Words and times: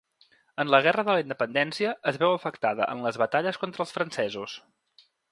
En 0.61 0.69
la 0.75 0.77
guerra 0.85 1.03
de 1.09 1.13
la 1.17 1.25
Independència 1.25 1.91
es 2.11 2.17
veu 2.23 2.33
afectada 2.37 2.87
en 2.93 3.03
les 3.07 3.19
batalles 3.25 3.61
contra 3.65 3.85
els 3.85 3.93
francesos. 3.99 4.57